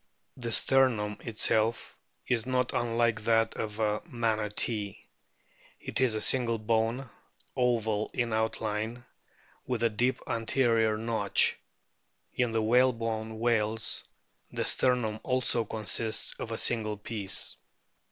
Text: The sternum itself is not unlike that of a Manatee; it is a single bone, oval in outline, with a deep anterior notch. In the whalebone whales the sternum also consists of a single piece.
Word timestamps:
The 0.35 0.51
sternum 0.51 1.17
itself 1.19 1.95
is 2.25 2.47
not 2.47 2.73
unlike 2.73 3.21
that 3.25 3.55
of 3.55 3.79
a 3.79 4.01
Manatee; 4.07 4.97
it 5.79 6.01
is 6.01 6.15
a 6.15 6.21
single 6.21 6.57
bone, 6.57 7.07
oval 7.55 8.09
in 8.11 8.33
outline, 8.33 9.05
with 9.67 9.83
a 9.83 9.89
deep 9.91 10.19
anterior 10.25 10.97
notch. 10.97 11.55
In 12.33 12.51
the 12.51 12.63
whalebone 12.63 13.37
whales 13.37 14.03
the 14.51 14.65
sternum 14.65 15.19
also 15.21 15.65
consists 15.65 16.33
of 16.39 16.51
a 16.51 16.57
single 16.57 16.97
piece. 16.97 17.57